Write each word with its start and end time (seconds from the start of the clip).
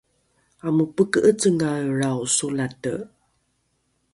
amopoke’ecengaelrao 0.67 2.19
solate 2.35 2.93